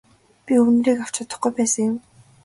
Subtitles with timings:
[0.45, 1.95] Би үнэрийг авч чадахгүй байсан юм.